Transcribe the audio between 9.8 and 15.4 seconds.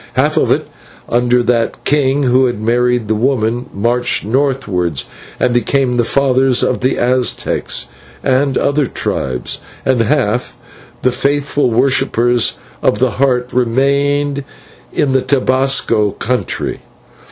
and half, the faithful worshippers of the Heart, remained in the